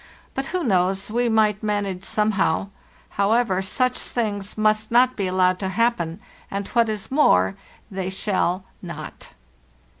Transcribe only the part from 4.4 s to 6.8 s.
must not be allowed to happen, and,